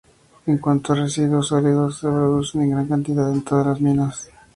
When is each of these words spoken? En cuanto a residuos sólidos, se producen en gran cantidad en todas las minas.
En 0.47 0.57
cuanto 0.57 0.93
a 0.93 0.95
residuos 0.95 1.49
sólidos, 1.49 1.99
se 1.99 2.07
producen 2.07 2.63
en 2.63 2.71
gran 2.71 2.87
cantidad 2.87 3.31
en 3.31 3.43
todas 3.43 3.67
las 3.67 3.81
minas. 3.81 4.31